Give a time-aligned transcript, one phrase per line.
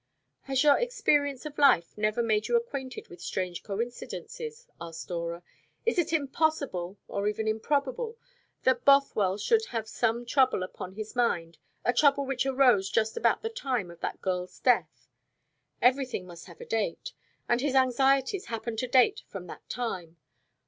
[0.45, 5.43] "Has your experience of life never made you acquainted with strange coincidences?" asked Dora.
[5.85, 8.17] "Is it impossible, or even improbable,
[8.63, 13.43] that Bothwell should have some trouble upon his mind a trouble which arose just about
[13.43, 15.07] the time of that girl's death?
[15.83, 17.13] Everything must have a date;
[17.47, 20.17] and his anxieties happen to date from that time.